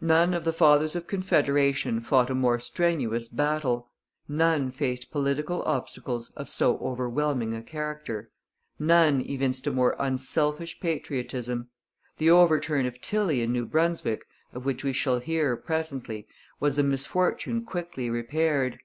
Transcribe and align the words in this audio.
None 0.00 0.34
of 0.34 0.44
the 0.44 0.52
Fathers 0.52 0.96
of 0.96 1.06
Confederation 1.06 2.00
fought 2.00 2.28
a 2.28 2.34
more 2.34 2.58
strenuous 2.58 3.28
battle. 3.28 3.88
None 4.26 4.72
faced 4.72 5.12
political 5.12 5.62
obstacles 5.62 6.32
of 6.34 6.48
so 6.48 6.76
overwhelming 6.78 7.54
a 7.54 7.62
character. 7.62 8.32
None 8.80 9.20
evinced 9.20 9.68
a 9.68 9.70
more 9.70 9.94
unselfish 10.00 10.80
patriotism. 10.80 11.68
The 12.18 12.30
overturn 12.30 12.84
of 12.84 13.00
Tilley 13.00 13.42
in 13.42 13.52
New 13.52 13.64
Brunswick, 13.64 14.26
of 14.52 14.64
which 14.64 14.82
we 14.82 14.92
shall 14.92 15.20
hear 15.20 15.56
presently, 15.56 16.26
was 16.58 16.76
a 16.76 16.82
misfortune 16.82 17.62
quickly 17.64 18.10
repaired. 18.10 18.80